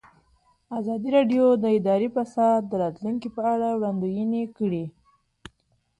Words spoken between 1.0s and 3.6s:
راډیو د اداري فساد د راتلونکې په